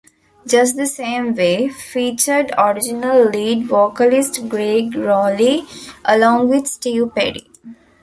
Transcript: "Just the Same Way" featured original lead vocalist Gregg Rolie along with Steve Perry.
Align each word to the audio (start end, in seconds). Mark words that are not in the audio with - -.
"Just 0.47 0.77
the 0.77 0.87
Same 0.87 1.35
Way" 1.35 1.69
featured 1.69 2.51
original 2.57 3.25
lead 3.29 3.67
vocalist 3.67 4.49
Gregg 4.49 4.93
Rolie 4.95 5.61
along 6.03 6.49
with 6.49 6.65
Steve 6.65 7.13
Perry. 7.13 7.45